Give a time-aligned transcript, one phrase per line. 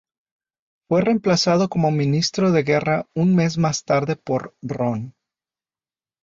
[0.89, 5.13] Fue remplazado como Ministro de Guerra un mes más tarde por Roon.